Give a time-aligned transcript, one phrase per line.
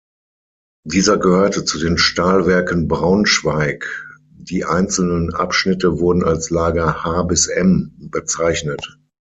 [0.83, 3.87] Dieser gehörte zu den Stahlwerken Braunschweig,
[4.31, 8.97] die einzelnen Abschnitte wurden als Lager H–M bezeichnet.